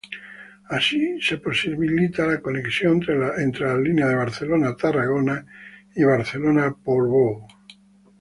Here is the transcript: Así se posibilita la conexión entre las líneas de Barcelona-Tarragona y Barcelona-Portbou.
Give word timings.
Así 0.71 1.21
se 1.21 1.37
posibilita 1.37 2.25
la 2.25 2.41
conexión 2.41 3.01
entre 3.37 3.63
las 3.67 3.77
líneas 3.79 4.09
de 4.09 4.15
Barcelona-Tarragona 4.15 5.45
y 5.95 6.03
Barcelona-Portbou. 6.03 7.45